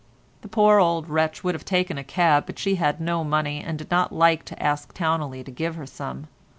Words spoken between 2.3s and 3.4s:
but she had no